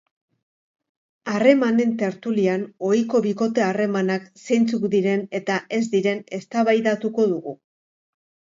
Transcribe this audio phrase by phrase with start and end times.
[1.33, 7.59] Harremanen tertulian ohiko bikote harremanak zeintzuk diren eta ez diren eztabaidatuko dugu.